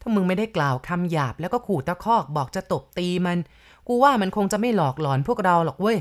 [0.00, 3.38] ถ้ามึงไม่ได้กล่าวคำหยาบแล้วก็ขู่ตะคอกบอกจะตบตีมัน
[3.86, 5.98] กูว่ามันคงจะไม่หลอกหลอนพวกเราหรอกเว้ย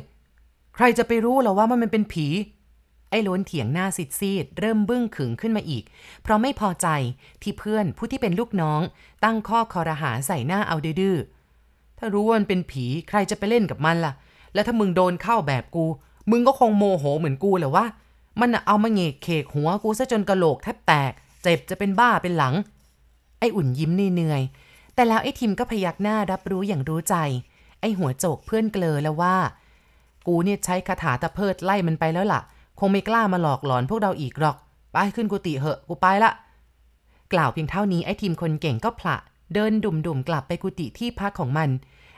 [0.75, 2.27] ใครจะไปรู้หรอว่ามันเป็นผี
[3.09, 5.83] ไอ้ล้นเถียงหน้าซิดซีดเริ่มบึ้งขึงขึ้นมาอีก
[6.21, 6.87] เพราะไม่พอใจ
[7.41, 8.81] ที่เพื่อนผู้ที่เป็นลูกน้อง
[9.23, 11.36] ตั้งข้อคอรหาใส่หน้าเอาดื้อๆ
[11.97, 14.13] ถ้ารู้ว่ามันเป็นผีใครจะไปเล่นกับมันล่ะ
[14.53, 15.85] แล้วถ้ามึงโดนเข้าแบบกู
[16.31, 17.85] มึงก็คงโมโหเหมือนกูแหละวะ
[18.41, 21.11] มันเอามาเงกเคกหัวกูซะจนกระโหลกแทบแตก
[21.43, 22.53] เจ็บจะเป็นบ้าเป็นหลัง
[23.39, 24.41] ไอ้อุ่นยิ้มเหนื่อย
[24.95, 27.15] แต่แล้วไอ้ทิมก็พยักหน้ารับรู้อย่างรู้ใจ
[27.81, 29.35] ไอ้หัวโจกเพื่อนเกลอแล้วว่า
[30.27, 32.41] กูเนี่ยใช้คาถาตะเพิดไล่มันไปแล้วล่ะ
[32.79, 34.57] คงไม่กล้ามาหลอกหลอนพวกเราอีกหรอก
[34.91, 36.31] ไปขึ้นกุฏิเหอะ กูไปละ
[37.33, 39.17] กล่าวเพียงเท่านี้ไอ้ทีมคนเก่งก็ผละ
[39.53, 41.69] เดินดุ่มๆกลับไปกุฏิที่พักของมัน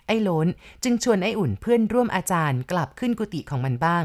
[0.07, 0.47] ไอ้โลน
[0.83, 4.03] จึงชวนไอ้อุ่นเพื่อนร่วมอาจารย์กลับขึ้นกุฏิของมันบ้าง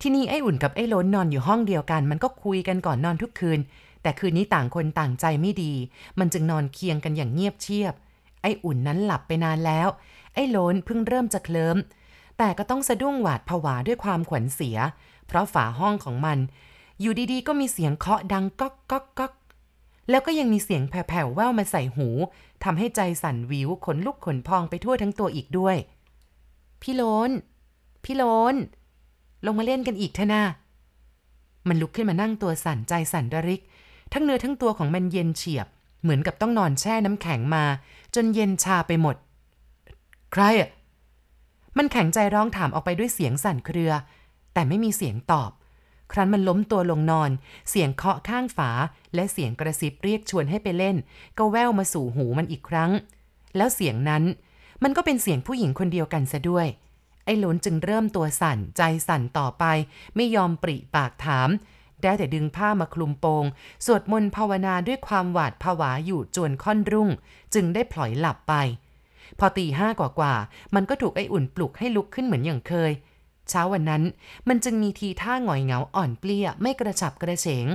[0.00, 3.60] ที่นี่ไอ้อุ่นกับไอ้โลนนอนอยู่ห้องเดียวกัน มันก็คุยกันก่อนนอนทุกคืน
[4.02, 5.72] แต่คืนนี้ต่างคนต่างใจไม่ดี
[6.18, 7.94] มันจึงนอนเคียงกันอย่างเงียบเชียบ
[8.42, 9.88] ไอ้อุ่นนั้นหลับไปนานแล้ว
[10.34, 11.76] ไอ้โลนเพิ่งเริ่มจะเคลิ้ม
[12.38, 14.76] แต่ก็ต้องสะดุ้งหวาดผวาด้วยความขวัญเสีย
[15.26, 16.38] เพราะฝาห้องของมัน
[17.00, 19.32] อยู่ดีๆ ก็มีเสียงเคาะดังก๊อกก๊อกก๊อก
[20.10, 22.08] แล้วก็ยังมีเสียงแผ่วๆแว่วมาใส่หู
[22.64, 25.76] ทำให้ใจสั่นวิวขนลุกขนพองไปทั่วทั้งตัวอีกด้วย
[26.82, 27.30] พี่โลน
[28.04, 28.54] พี่โลน
[29.46, 30.42] ลงมาเล่นกันอีกเถอะนะ
[31.68, 33.62] มันลุกขึ้นมานั่งตัวสั่นใจสั่นระริก
[34.12, 35.66] ทั้งเนื้อทั้งตัวของมันเย็นเฉียบ
[36.02, 37.64] เหมือนกับต้องนอนแช่น้ำแข็งมา
[38.14, 39.16] จนเย็นชาไปหมด
[40.32, 40.70] ใครอะ
[41.76, 43.92] มันแข็งใจร้องถามออกไปด้วยเสียงสั่นเครือ
[44.54, 45.50] แต่ไม่มีเสียงตอบ
[46.12, 47.30] ครั้นมันล้มตัวลงนอน
[47.70, 48.70] เสียงเคาะข้างฝา
[49.14, 50.96] และเสียงกระซิบเรียกชวนให้ไปเล่น
[51.38, 52.90] ก็แว่วมาสู่หูมันอีกครั้ง
[53.56, 54.22] แล้วเสียงนั้น
[54.82, 56.66] มันก็เป็นเสียงผู้หญิงคนเดียวกันซะด้วย
[57.24, 59.64] ไอ้หลนจึงเริ่มตัวสั่น ใจสั่นต่อไป
[60.16, 61.48] ไม่ยอมปริปากถาม
[62.02, 63.44] ได้แต่ดึงผ้ามาคลุมโปง
[63.84, 67.08] สวดมนต์ภาวนาด้วยความหวาดผวาอยู่จวนค่อนรุ่ง
[67.54, 68.54] จึงได้พลอยหลับไป
[69.38, 72.92] พอตีห้ากว่าๆมันก็ถูกไอ้อุ่นปลุกให้ลุกขึ้นเหมือนอย่างเคย
[73.50, 74.02] เช้าวันนั้น
[74.48, 77.66] มันจึงมีทีท่าหงอยเหงาอ่อนเปลี้ยไม่กระฉับกระเฉง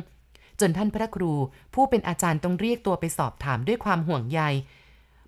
[0.59, 1.33] จนท่านพระครู
[1.73, 4.41] ผู้เป็นอาจารย์ต้องเรียกตัวไปสอบถามด้วยความห่วงใย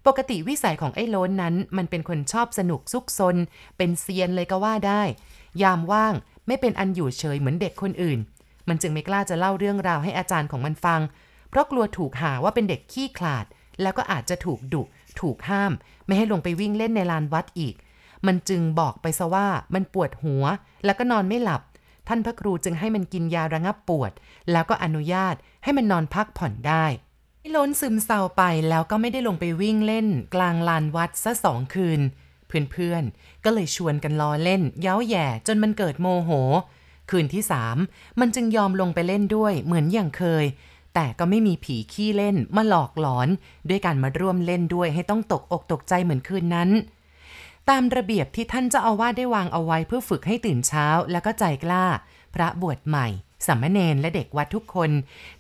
[0.05, 3.35] ปกติวิสัยของไอ้โล้นนั้น มันเป็นคนชอบสนุกซุกซน
[3.77, 5.01] เป็นเซียนเลยก็ว่าได้
[5.63, 6.13] ยามว่าง
[6.47, 8.19] ไม่เป็นอันอยู่เฉยเหมือนเด็กคนอื่น
[8.67, 11.01] มันจึงไม่กล้าจะเล่าเรื่องราวให้อาจารย์ของมันฟัง
[11.49, 13.45] เพราะกลัวถูกหาว่าเป็นเด็กขี้ขลาด
[13.81, 14.81] แล้วก็อาจจะถูกดุ
[15.19, 15.71] ถูกห้าม
[16.05, 17.75] ไม่ให้ลงไปวิ่งเล่นในลานวัดอีก
[18.27, 20.43] มันจึงบอกไปซะว่ามันปวดหัว
[20.85, 21.61] แล้วก็นอนไม่หลับ
[22.07, 24.11] ท่านพระครูจึงให้มันกินยาระงับปวด
[24.51, 26.85] แล้วก็อนุญาตให้มันนอนพักผ่อนได้
[27.55, 32.01] ล้นซึมเศร้าไปแล้วก็ไม่ได้ลงไปวิ่งเล่น กลางลานวัดซะสองคืน
[32.47, 36.31] เพื่อนๆ ก็เลยชวนกันล้อเล่น เย้าแย่จนมันเกิดโมโห
[37.09, 37.77] คืนที่สาม
[38.19, 40.45] มันจึงยอมลงไปเล่นด้วยเหมือนอย่างเคย
[40.95, 43.27] แต่ก็ไม่มีผีขี้เล่นมาหลอกหลอน
[43.69, 46.69] ด้วยการมาร่วมเล่นด้วยให้ต้องตกอกตกใจเหมือนคืนนั้น
[47.69, 51.85] ตามระเบียบที่ท่านเจ้าอาวาสได้วางเอาไว้เพื่อฝึกให้ตื่นเช้าแล้วก็ใจกล้า
[52.35, 53.07] พระบวชใหม่
[53.45, 54.91] สามเณรและเด็กวัดทุกคน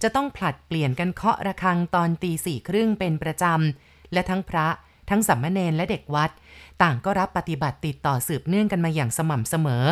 [0.01, 4.67] จะต้องผลัดเปลี่ยนกันเคาะระฆังตอนตีสี่ครึ่งเป็นประจำ และทั้งพระ
[5.09, 6.31] ทั้งสามเณรและเด็กวัด
[6.81, 9.83] ต่างก็รับปฏิบัติติดต่อสืบเนื่องกันมาอย่างสม่ำเสมอ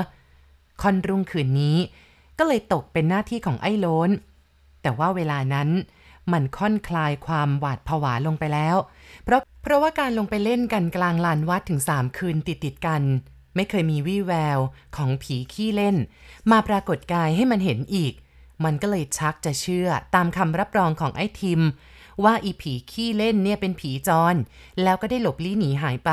[0.82, 1.78] คอนรุ่งคืนนี้
[2.38, 4.10] ก็เลยตกเป็นหน้าที่ของไอ้โลน
[4.82, 5.70] แต่ว่าเวลานั้น
[6.32, 8.76] มันค่อนคลายความหวาดผวาลงไปแล้ว
[9.24, 13.04] เพราะเพราะว่าการลงไปเล่นกันกลางลานวัดถึงสามคืนติดติดกัน
[13.56, 14.60] ไม่เคยมีวี่แวว
[14.96, 15.96] ของผีขี้เล่น
[16.52, 18.14] มาปรากฏกายให้มันเห็นอีก
[18.64, 21.62] มันก็เลยชักจะเชื่อตามคำรับรองของไอ้ทิม
[22.24, 24.36] ว่าอีผีขี้เล่นเนี่ยเป็นผีจร
[24.84, 26.12] แล้วก็ได้หลบลี้หนีหายไป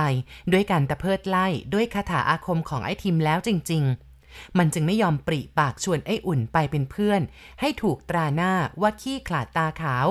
[0.52, 4.09] ด้วยการตะเพิดไล่ด้วยคาถาอาคมของไอ้ทิมแล้วจริง ๆ
[4.58, 7.20] มันจึงไม่ยอมปริปากชวนไอ้อุ่นไปเป็นเพื่อน
[7.60, 10.06] ให้ถูกตราหน้าว่าขี้ขลาดตาขาว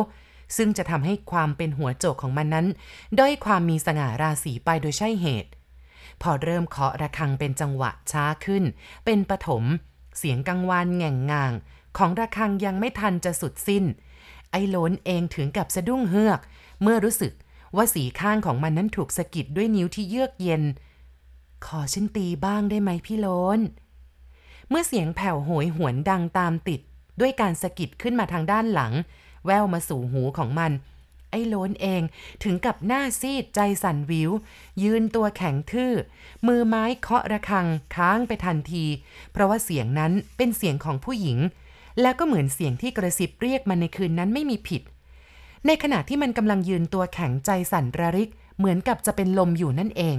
[0.57, 2.67] ซึ่งจะทำให้ความเป็นหัวโจกของมันนั้น
[3.19, 5.49] ด้อยความมีสง่าราศีไปโดยใช่เหตุ
[6.21, 8.63] พอเริ่มเคาะระฆังเป็นจังหวะช้าขึ้น
[9.05, 9.63] เป็นปฐม
[10.17, 11.53] เสียงกังวานแง่งง่าง
[11.97, 13.83] ของระฆังยังไม่ทันจะสุดสิ้น
[14.51, 16.39] ไอ้โลนเองถึงกับสะดุ้งเฮือก
[16.81, 17.33] เมื่อรู้สึก
[17.75, 20.63] ว่าสีข้างของมันนั้นถูกสะกิดด้วยนิ้วที่เยือกเย็น
[21.65, 23.27] ขอฉันตีบ้างได้ไหมพี่โล
[23.57, 23.59] น
[24.69, 26.81] เมื่อเสียงแผ่วโหยหวนดังตามติด
[27.19, 28.93] ด้วยการสะกิดขึ้นมาทางด้านหลัง
[29.45, 30.71] แววมาสู่หูของมัน
[31.31, 32.01] ไอ้โลนเอง
[32.43, 34.31] ถึงกับหน้าซีดใจสั่นวิว
[34.83, 35.93] ยืนตัวแข็งทื่อ
[36.47, 38.85] มือไม้เคาะระฆังค้างไปทันที
[39.31, 41.39] เพราะว่าเสียงนั้นเป็นเสียงของผู้หญิง
[42.01, 44.81] แล้วก็เหมือนเสียงที่กระซิบเรียกมันในคืนนั้นไม่มีผิด
[45.65, 50.15] ในขณะที่มันกำลังยืนตัวแข็งใจสั่นระริก เหมือนกับจะเป็นลมอยู่นั่นเอง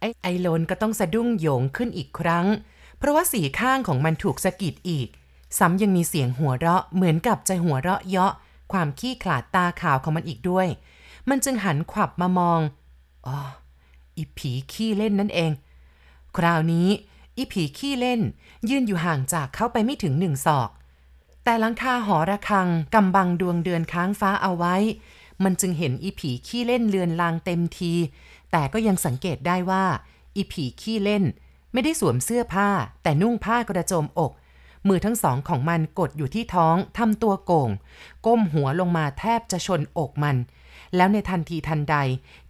[0.00, 2.46] ไอ้ไอโลนก็ต้องสะดุ้งโยงขึ้นอีกครั้ง
[3.00, 5.08] เพราะว่าสีข้างของมันถูกสะกิดอีก
[5.58, 8.32] ซ้ำยังมีเสียงหัวเราะเหมือนกับจะหัวเราะเยาะ
[8.72, 10.66] ความขี้ขลาดตาขาวของมันอีกด้วย
[11.28, 12.60] มันจึงหันขวับมามอง
[13.26, 13.36] อ๋อ
[14.16, 15.50] อีผีขี้เล่นนั่นเอง
[16.36, 16.88] คราวนี้
[17.36, 18.20] อีผีขี้เล่น
[18.70, 20.70] ยืนอยู่ห่างจากเขาไปไม่ถึงหนึ่งศอก
[21.44, 24.76] แต่หลังคาหอระฆังกำบังดวงเดือนค้างฟ้าเอาไว้
[25.44, 27.92] มันจึงเห็นอีผีขี้เล่นเลือนลางเต็มที
[28.50, 29.84] แต่ก็ยังสังเกตได้ว่า
[30.36, 31.24] อีผีขี้เล่น
[31.72, 32.68] ไม่ได้สวมเสื้อผ้า
[33.02, 34.32] แต่นุ่งผ้ากระโจมอก
[34.88, 37.70] มือทั้งสองของมันกดอยู่ที่ท้องทำตัวโก่ง
[38.26, 40.36] ก้มหัวลงมาแทบจะชนอกมัน
[40.96, 41.96] แล้วในทันทีทันใด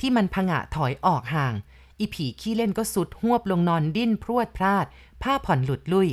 [0.01, 1.55] ที่มันผงะถอยออกห่าง
[1.99, 4.87] อีผีขี้เล่นก็สุดหวบลงนอนดิ้นพรวดพลาด
[5.23, 6.09] ผ้าผ่อนหลุดลุ่ย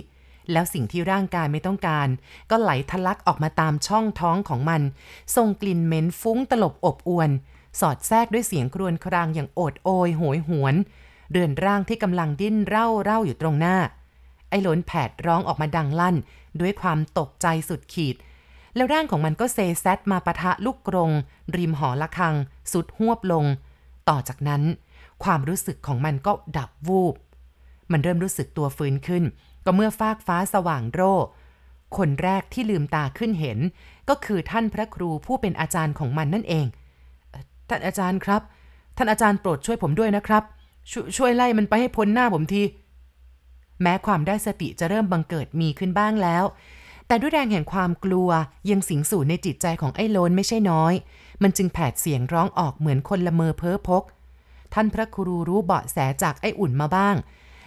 [0.52, 2.08] แล้วสิ่งที่ร่างกายไม่ต้องการ
[2.50, 4.82] ก็ไหลทะลักออกมาตามช่องท้องของมัน
[5.36, 7.30] ส่งกลิ่นเหม็นฟุ้งตลบอบอวน
[7.80, 10.76] สอดแทรกด้วยเสียงครวญครางอย่างโอดโอยโหยหวน
[11.32, 13.78] เรือนร่างที่กำลังดิ้นเร่าเร่าอยู่ตรงหน้า
[14.50, 16.16] ไอ้หลนแผดร้องออกมาดังลั่น
[16.60, 18.16] ด้วยความตกใจสุดขีด
[18.76, 21.12] แล้วร่างของมันก็เซแซดมาปะทะลูกกรง
[21.56, 22.36] ริมหอละคัง
[22.72, 23.46] สุดหวบลง
[24.10, 24.64] ต่อจากนั้น
[25.24, 27.16] ความรู้สึกของมันก็ดับวูบ
[27.92, 29.24] มันเริ่มรู้สึกตัวฟื้นขึ้น
[29.66, 31.14] ก็เมื่อฟากฟ้าสว่างโร่
[31.98, 33.60] คนแรกที่ลืมตาขึ้นเห็น
[34.10, 36.66] ก็คือท่านพระครูผู้เป็นอาจารย์ของมันนั่นเอง
[37.70, 38.42] ท่านอาจารย์ครับ
[38.98, 40.44] ท่านอาจารย์โปรดช่วยผมด้วยนะครับ
[40.92, 42.64] ชช่วยไล่มันไปให้พ้นหน้าผมที
[43.82, 46.44] แม้ความได้สติจะเริ่มบังเกิดมีขึ้นบ้างแล้ว
[47.08, 48.30] แต่ด้วยแรงแห่งความกลัว
[48.70, 50.94] ยังสิงสู่ในจิตใจของไอ้โลนไม่ใช่น้อย
[51.42, 54.04] มันจึงแผดเสียงร้องออกเหมือนคนละเมอเพ้อพก
[54.74, 57.16] ท่านพระครูรู้เบาะแสจากไอ้อุ่นมาบ้าง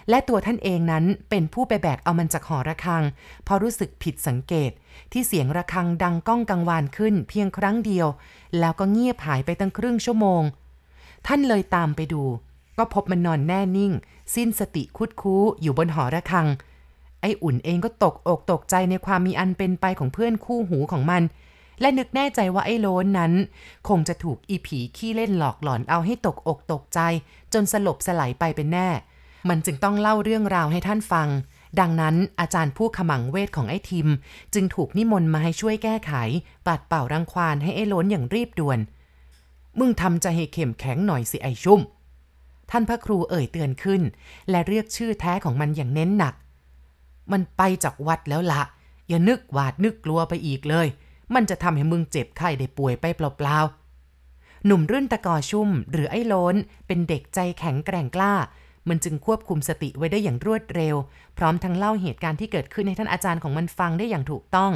[0.09, 3.03] และตัวท่านเองนั้นเป็นผู้ไปแบกเอามันจากหอระฆัง
[3.43, 4.71] เพราะรู้สึกผิดสังเกต
[5.11, 8.07] ที่เสียงระฆังดังก้องกังวานขึ้นเพียงครั้งเดียว
[8.59, 10.43] แล้วก็เงียบหายไปตั้งครึ่งชั่วโมง
[11.27, 12.23] ท่านเลยตามไปดู
[12.77, 13.91] ก็พบมันนอนแน่นิ่ง
[14.35, 16.47] สิ้นสติคุดคู้อยู่บนหอระฆัง
[17.21, 21.23] ไอ้อุ่นเองก็ตกอกตกใจในความมีอันเป็นไปของเพื่อนคู่หูของมัน
[21.81, 23.33] และนึกแน่ใจว่าไอ้โลนนั้น
[23.87, 26.99] คงจะถูกอีผีขี้เล่นหลอกหลอนเอาให้ตกอกตกใจ
[27.53, 28.89] จนสลบสลายไปเป็นแน่
[29.49, 31.27] มันจึงต้องเล่าเรื่องราวให้ท่านฟัง
[31.79, 34.07] ดังนั้นอาจารย์ผู้ขมังเวทของไอ้ทิม
[34.53, 36.13] จึงถูกนิมนต์มาให้ช่วยแก้ไข
[36.67, 38.79] ปัดเป่ารังควานให้ไอ้โลนอย่างรีบด่วน
[39.79, 41.79] มึงทำใจให้เข้มแข็งหน่อยสิไอ้ชุ่ม
[42.71, 44.01] ท่านพระครูเอ่ยเตือนขึ้น
[44.49, 46.35] และเรียกชื่อแท้ของมันอย่างเน้นหนัก
[47.31, 48.61] มันไปจากวัดแล้วละ
[49.09, 50.87] อย่านึกหวาดนึกกลัวไปอีกเลย
[51.35, 56.55] มันจะทำให้มึงเจ็บไข้ได้ป่วยไปเปล่าๆหนุ่มรุ่นตะกอชุ่ม หรือไอ้โลน
[56.87, 58.33] เป็นเด็กใจแข็งแกร่งกล้า
[58.89, 60.95] มันจึงควบคุมสติไว้ได้อย่างรวดเร็ว
[61.37, 64.71] พร้อมทั้งเล่าเหตุการณ์ที่เกิดขึ้นให้ท่านอาจารย์ของมันฟังได้อย่างถูกต้อง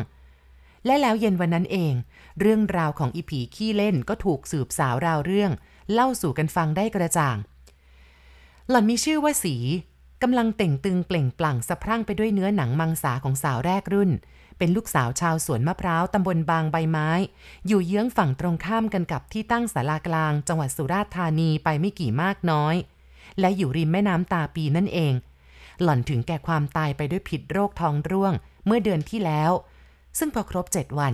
[0.86, 1.94] และแล้วเย็นวันนั้นเอง
[2.40, 5.52] เรื่องราวของอีผีขี้เล่นก็ถูกสืบสาวราวเรื่อง
[5.94, 7.38] เล่าสู่กันฟังได้กระจ่าง
[8.70, 9.56] หล่อนมีชื่อว่าสี
[10.24, 14.12] กำลังเต่งตึงเปล่งปลั่งสะพรั่งไปด้วยเนื้อหนังมังสาของสาวแรกรุ่น
[14.58, 17.10] เป็นลูกสาวชาวสวนมะพร้าวตำบลบางใบไม้
[17.68, 22.76] อยู่เยื้องฝั่งตรงข้ามกันกับที่ตั้งศาลากลาง จังหวัดสุราษฎร์ธานีไปไม่กี่มากน้อย
[23.40, 25.14] และอยู่ริมแม่น้ำตาปีนั่นเอง
[25.82, 28.34] หล่อนถึงแก่ความตายไปด้วยผิดโรคท้องร่วง
[28.66, 29.52] เมื่อเดือนที่แล้ว
[30.18, 31.14] ซึ่งพอครบเจ็ดวัน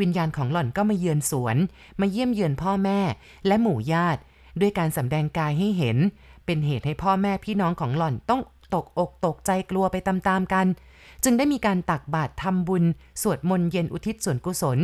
[0.00, 1.56] วิญญาณของหล่อนก็มาเยือนสวน
[2.00, 3.00] มาเยี่ยมเยือนพ่อแม่
[3.46, 4.20] และหมู่ญาติ
[4.60, 5.98] ด้วยการสำแดงกายให้เห็น
[6.50, 8.42] เป็นเหตุให้พ่อแม่พี่น้องของหล่อนต้อง
[8.74, 10.66] ตกอกตกใจกลัวไปตามๆกัน
[11.24, 12.84] จึงได้มีการตักบาตรทำบุญ
[13.22, 14.78] สวดมนต์เย็นอุทิศส่วนกุศล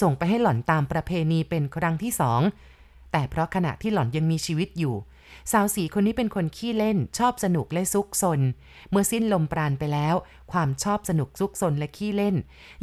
[0.00, 2.40] ส่งไปให้หล่อนตามประเพณีเป็นครั้งที่สอง
[3.12, 4.94] แต่เพราะขณะที่หล่อนยังมีชีวิตอยู่
[5.52, 8.40] สาวสีคนนี้เป็นคนขี้เล่น ชอบสนุกและซุกซน
[8.90, 10.14] เมื่อสิ้นลมปราณไปแล้ว
[10.52, 12.36] ความชอบสนุกซุกซนและขี้เล่น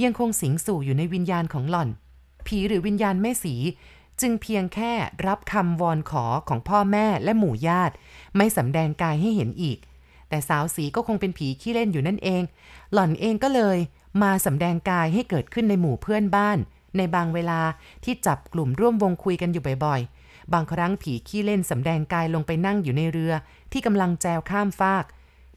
[0.04, 1.90] ยังคงสิงสู่อยู่ในวิญญาณของหล่อน
[2.48, 3.56] ผีหรือวิญญาณแม่สี
[4.22, 4.94] จึงเพียงแค่
[5.28, 7.94] รับคำวอนขอของพ่อแม่และหมู่ญาติ
[8.38, 9.78] ไม่สำแดงกายให้เห็นอีก
[10.30, 12.44] แต่สาวสีก็คงเป็นผีขี้เล่นอยู่นั่นเอง
[12.94, 13.78] หล่อนเองก็เลย
[14.22, 16.58] มาสำแดงกายให้เกิดขึ้นในหมู่เพื่อนบ้าน
[16.98, 17.62] ในบางเวลา
[18.04, 23.34] ที่จับกลุ่มร่วมวงคุยกันอยู่บ่อยๆ บางครั้งผีขี้เล่นสำแดงกายลงไปนั่งอยู่ในเรือ
[23.72, 25.06] ที่กำลังแจวข้ามฟาก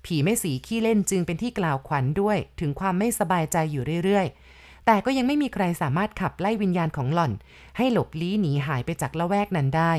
[0.05, 4.50] ผีแม่สีขี้เล่นจึงเป็นที่กล่าวขวัญด้วย ถึงความไม่สบายใจอยู่เรื่อยๆ
[4.93, 7.33] แต่ก็ยังไม่มีใครสามารถขับไล่วิญญาณของหล่อน
[7.77, 9.93] ให้หลบลี้หนีหายไปจากละแวกนั้นได้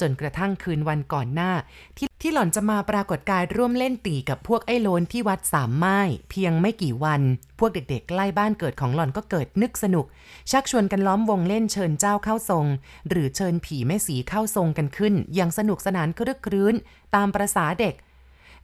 [0.00, 1.52] จนกระทั่งคืนวันก่อนหน้า
[1.96, 7.22] ที่ที่หล่อนจะมาปรากฏกายร่วมเล่นตีกับพวกไอ้โลนที่วัดสามไม้เพียงไม่กี่วัน
[7.58, 10.06] พวกเด็กๆใกล้บ้านเกิดของหล่อนก็เกิดนึกสนุก
[10.50, 12.66] ชักชวนกันล้อมวงเล่นเชิญเจ้าเข้าทรง
[13.08, 16.74] หรือเชิญผีแม่สีเข้าทรงกันขึ้น อย่างสนุกสนานครึกครื้น
[17.14, 17.94] ตามประษาเด็ก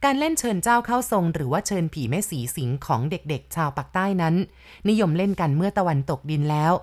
[0.03, 4.35] การเล่นเชิญเจ้าเข้าทรง หรือว่าเชิญผีแม่สีสิงของเด็กๆ ชาวปากใต้นั้น
[4.89, 6.73] นิยมเล่นกันเมื่อตะวันตกดินแล้ว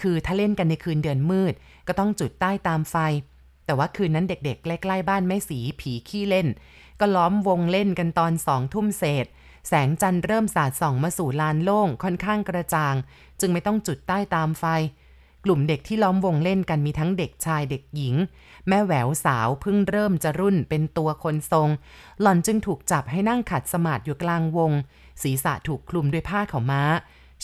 [0.00, 1.54] คือถ้าเล่นกันในคืนเดือนมืด
[1.86, 2.96] ก็ต้องจุดใต้ตามไฟ
[3.66, 6.48] แต่ว่าคืนนั้นเด็กๆ ใกล้ๆบ้านแม่สีผีขี้เล่น
[7.00, 9.26] ก็ล้อมวงเล่นกันตอนสองทุ่มเศษ
[9.68, 12.94] แสงจันทร์เริ่มสาดส่องมาสู่ลานโล่งค่อนข้างกระจ่าง
[13.40, 14.64] จึงไม่ต้องจุดใต้ตามไฟ
[15.44, 18.14] กลุ่มเด็กที่ล้อมวงเล่นกันมีทั้งเด็กชายเด็กหญิง
[18.68, 21.68] แม่แหววสาวเพิ่งเริ่มจะรุ่นเป็นตัวคนทรง
[22.20, 24.72] หล่อนจึงถูกจับให้นั่งขัดสมาธิอยู่กลางวง
[25.22, 26.82] ศีรษะถูกคลุมด้วยผ้าขาวม้า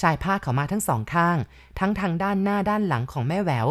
[0.00, 1.38] ชายผ้าขาวม้าทั้งสองข้าง
[1.78, 3.66] ทั้งทางด้านหน้าด้านหลังของแม่แหวว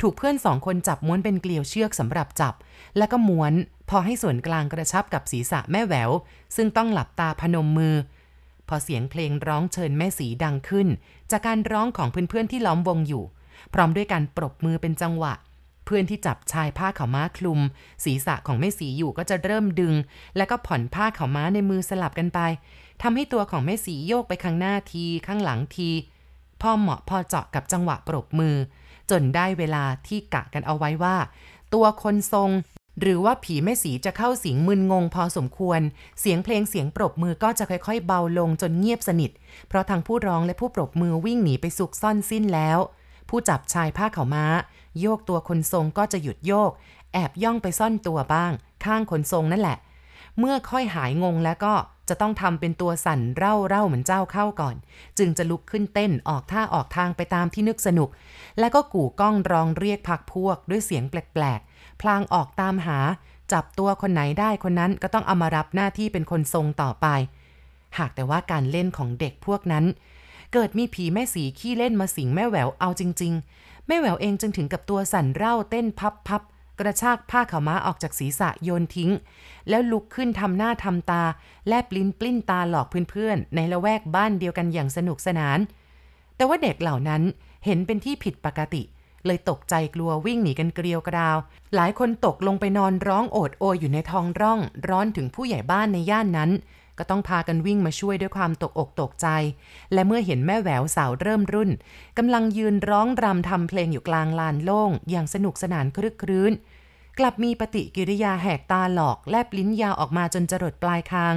[0.00, 2.54] ถูกเพื่อนสองคนจับม้วนเป็นเกลียวเชือกสำหรับจับ
[2.98, 3.52] แล้วก็ม้วน
[3.90, 6.10] พอให้ส่วนกลางกระชับกับศีรษะแม่แหวว
[6.56, 7.94] ซึ่งต้องหลับตาพนมมือ
[8.68, 10.88] พอเสียงเพลงร้องเชิญแม่สีดังขึ้น
[11.30, 13.24] จากการร้องของเพื่อนๆที่ล้อมวงอยู่
[13.74, 15.34] พร้อมด้วยการปรบมือเป็นจังหวะ
[15.84, 17.60] เพื่อนที่จับชายผ้าขาวม้าคลุม
[18.04, 19.94] ศีรษะของแม่สีอยู่ก็จะเริ่มดึง
[20.36, 22.40] แล้วก็ผ่อนผ้าขาวม้าในมือสลับกันไป
[23.02, 25.90] ทำให้ตัวของแม่สีโยกไปข้างหน้าทีข้างหลังที
[26.60, 28.56] พอเหมาะพอเจาะกับจังหวะปรบมือ
[29.10, 31.16] จนได้เวลาที่กะกันเอาไว้ว่า
[31.74, 32.50] ตัวคนทรง
[33.00, 35.80] หรือว่าผีแม่สีจะเข้าสิงมึนงงพอสมควร
[36.20, 39.30] เสียงเพลงเสียงปรบมือก็จะค่อยๆ เบาลงจนเงียบสนิท
[39.68, 42.78] เพราะทั้งผู้ร้องและผู้ปรบมือวิ่งหนีไปสุกซ่อนสิ้นแล้ว
[43.28, 44.46] ผู้จับชายผ้าขาวม้า
[45.00, 46.70] โยกตัวคนทรงก็จะหยุดโยก
[47.12, 48.52] แอบย่องไปซ่อนตัวบ้าง
[48.84, 49.78] ข้างคนทรงนั่นแหละ
[50.38, 51.74] เมื่อค่อยหายงงแล้วก็
[52.08, 54.76] จะต้องทำเป็นตัวสั่นเร่าเร่าเหมือนเจ้าเข้าก่อน
[55.18, 58.08] จึงจะลุกขึ้นเต้นออกท่าออกทางไปตามที่นึกสนุก
[58.58, 62.98] แล้วก็กู่ก้องร้องเรียกพักพวกด้วยเสียงแปลกๆ พลางออกตามหา
[63.52, 67.06] จับตัวคนไหนได้คนนั้นก็ต้องเอามารับหน้าที่เป็นคนทรงต่อไป
[67.98, 69.84] หากแต่ว่าการเล่นของเด็กพวกนั้น
[70.52, 76.42] เกิดมีผีแม่สีขี้เล่นมาสิงแม่แหววเอาจริง ๆ แม่แหววเองจึงถึงกับตัวสั่นเร่าเต้นพับพับ
[76.80, 79.10] กระชากผ้าขาวม้าออกจากศีรษะโยนทิ้ง
[79.68, 81.22] แล้วลุกขึ้นทำหน้าทำตา
[81.68, 85.58] แลบลิ้นปลิ้นตาหลอกเพื่อนๆ ในละแวกบ้านเดียวกันอย่างสนุกสนาน
[86.36, 87.22] แต่ว่าเด็กเหล่านั้น
[87.64, 88.82] เห็นเป็นที่ผิดปกติ
[89.26, 91.36] เลยตกใจกลัววิ่งหนีกันเกลียวกระดาว
[91.74, 96.50] หลายคนตกลงไปนอนร้องโอดโอยอยู่ในท้องร่อง ร้อนถึงผู้ใหญ่บ้านในย่านนั้น
[96.98, 99.26] ก็ต้องพากันวิ่งมาช่วยด้วยความตกอกตกใจ
[99.92, 101.70] และเมื่อเห็นแม่แหววสาวเริ่มรุ่น
[102.18, 106.52] กำลังยืนร้องรำทำเพลงอยู่กลางลานโล่ง อย่างสนุกสนานครึกครื้น
[107.18, 111.34] กลับมีปฏิกิริยาแหกตาหลอกแลบลิ้นยาวออกมาจนจรดปลายคาง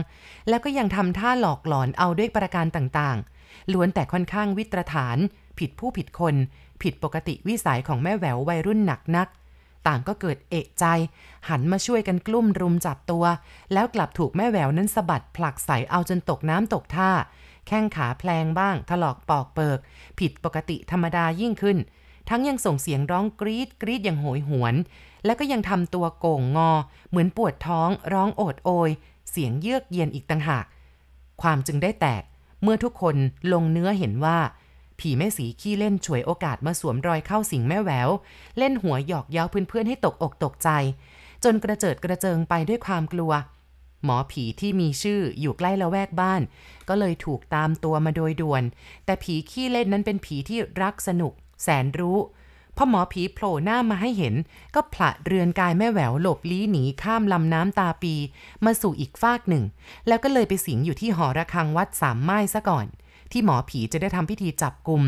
[0.49, 5.17] แล้วก็ยังทำท่าหลอกหลอนเอาด้วยประการต่างๆ ล้วนแต่ค่อนข้างวิตรฐาน
[5.59, 6.35] ผิดผู้ผิดคน
[6.81, 9.27] ผิดปกติวิสัยของแม่แหวววัยรุ่นหนักนัก
[9.87, 10.85] ต่างก็เกิดเอกใจ
[11.49, 13.25] หันมาช่วยกันกลุ่มรุมจับตัว
[13.73, 17.11] แล้วกลับถูกแม่แหววนั้นสะบัดผลักใส่เอาจนตกน้ำตกท่า
[17.67, 19.79] แข้งขาแพลงบ้าง ถลอกปอกเปิก
[20.19, 21.77] ผิดปกติธรรมดายิ่งขึ้น
[22.29, 24.75] ทั้งยังส่งเสียงร้องกรีดกรีดอย่างโหยหวน
[25.25, 26.71] แล้วก็ยังทำตัวโก่งงอ
[27.09, 28.89] เหมือนปวดท้องร้องโอดโอย
[29.31, 30.65] เสียงเยือกเย็นอีกต่างหาก
[31.41, 32.23] ความจึงได้แตก
[32.63, 33.15] เมื่อทุกคน
[33.53, 34.37] ลงเนื้อเห็นว่า
[34.99, 38.09] ผีแม่สีขี้เล่นฉวยโอกาสมาสวมรอยเข้าสิงแม่แหวว
[38.57, 40.69] เล่นหัวหยอกเย้าเพื่อนๆให้ตกอกตกใจ
[41.43, 43.31] จนกระเจิดกระเจิงไปด้วยความกลัว
[44.03, 46.41] หมอผีที่มีชื่ออยู่ใกล้ละแวกบ้าน
[46.89, 48.63] ก็เลยถูกตามตัวมาโดยด่วน
[49.05, 51.33] แต่ผีขี้เล่นนั้นเป็นผีที่รักสนุก
[51.63, 52.19] แสนรู้
[52.77, 54.35] พอหมอผีโผล่หน้ามาให้เห็น
[54.75, 58.13] ก็ผละเรือนกายแม่แหววหลบลี้หนีข้ามลำน้ำตาปี
[58.65, 59.63] มาสู่อีกฟากหนึ่ง
[60.07, 62.87] แล้วก็เลยไปสิงอยู่ที่หอระฆังวัดสามไม้ซะก่อน
[63.31, 65.01] ที่หมอผีจะได้ทำพิธีจับกลุ่ม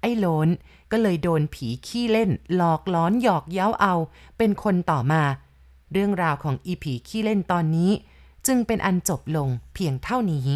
[0.00, 0.48] ไอ้โลน
[0.90, 3.94] ก็เลยโดนผีขี้เล่น หลอกล้อนหยอกเย้าเอา
[4.38, 5.22] เป็นคนต่อมา
[5.92, 7.90] เรื่องราวของอีผีขี้เล่นตอนนี้
[8.46, 10.48] จึงเป็นอันจบลงเพียงเท่านี้